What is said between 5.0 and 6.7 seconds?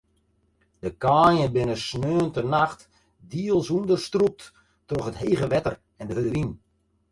it hege wetter en de hurde wyn.